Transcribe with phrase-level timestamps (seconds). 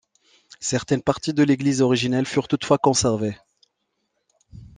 [0.61, 3.35] Certaines parties de l'église originelle furent toutefois conservées.